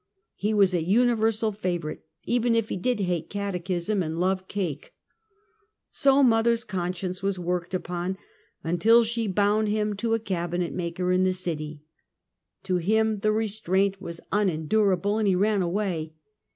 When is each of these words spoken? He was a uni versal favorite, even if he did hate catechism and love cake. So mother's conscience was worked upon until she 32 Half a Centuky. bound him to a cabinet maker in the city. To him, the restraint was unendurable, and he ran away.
He 0.33 0.51
was 0.51 0.73
a 0.73 0.81
uni 0.81 1.13
versal 1.13 1.55
favorite, 1.55 2.03
even 2.23 2.55
if 2.55 2.69
he 2.69 2.75
did 2.75 3.01
hate 3.01 3.29
catechism 3.29 4.01
and 4.01 4.19
love 4.19 4.47
cake. 4.47 4.95
So 5.91 6.23
mother's 6.23 6.63
conscience 6.63 7.21
was 7.21 7.37
worked 7.37 7.75
upon 7.75 8.17
until 8.63 9.03
she 9.03 9.27
32 9.27 9.27
Half 9.27 9.27
a 9.27 9.27
Centuky. 9.27 9.35
bound 9.35 9.67
him 9.69 9.95
to 9.97 10.13
a 10.15 10.19
cabinet 10.19 10.73
maker 10.73 11.11
in 11.11 11.23
the 11.23 11.33
city. 11.33 11.83
To 12.63 12.77
him, 12.77 13.19
the 13.19 13.31
restraint 13.31 14.01
was 14.01 14.21
unendurable, 14.31 15.19
and 15.19 15.27
he 15.27 15.35
ran 15.35 15.61
away. 15.61 16.13